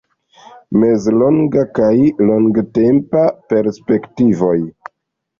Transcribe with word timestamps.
Mezlonga 0.83 1.65
kaj 1.79 1.91
longtempa 2.29 3.21
perspektivoj. 3.53 4.55